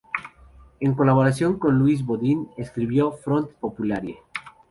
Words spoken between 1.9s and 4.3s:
Bodin escribió "Front populaire.